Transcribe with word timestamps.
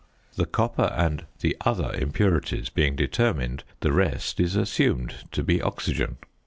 The 0.35 0.47
copper 0.47 0.91
and 0.97 1.27
the 1.41 1.55
other 1.63 1.91
impurities 1.93 2.69
being 2.69 2.95
determined, 2.95 3.63
the 3.81 3.91
rest 3.91 4.39
is 4.39 4.55
assumed 4.55 5.13
to 5.31 5.43
be 5.43 5.61
oxygen. 5.61 6.17